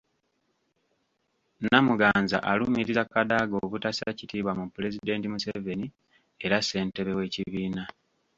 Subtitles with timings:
[1.61, 5.87] Namuganza alumiriza Kadaga obutassa kitiibwa mu Pulezidenti Museveni
[6.45, 7.83] era ssentebbe w’ekibiina.